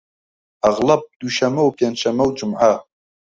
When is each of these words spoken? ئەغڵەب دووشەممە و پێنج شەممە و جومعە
ئەغڵەب 0.63 1.01
دووشەممە 1.19 1.63
و 1.63 1.75
پێنج 1.77 1.95
شەممە 2.01 2.23
و 2.27 2.35
جومعە 2.37 2.73